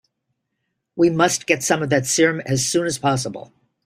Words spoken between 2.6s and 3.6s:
soon as possible.